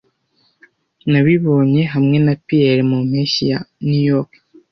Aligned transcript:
Nabibonye 1.11 1.81
hamwe 1.93 2.17
na 2.25 2.33
Pierre 2.45 2.83
mu 2.91 2.99
mpeshyi 3.09 3.43
ya; 3.51 3.59
New 3.87 4.03
York 4.11 4.29